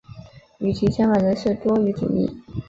[0.57, 2.27] 与其相反的是多语主义。